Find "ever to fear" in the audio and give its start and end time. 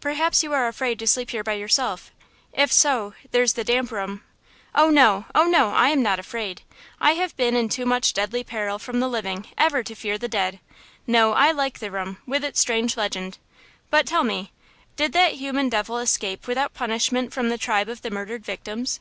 9.56-10.18